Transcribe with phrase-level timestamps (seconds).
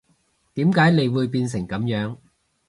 [0.55, 2.17] 點解你會變成噉樣